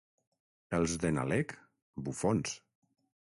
Els 0.77 0.95
de 1.03 1.11
Nalec, 1.17 1.53
bufons. 2.09 2.57